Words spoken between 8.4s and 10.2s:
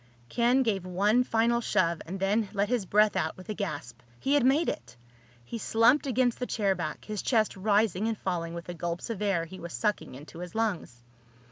with the gulps of air he was sucking